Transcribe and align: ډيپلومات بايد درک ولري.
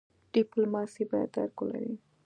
ډيپلومات 0.33 0.93
بايد 1.09 1.29
درک 1.33 1.55
ولري. 1.61 1.93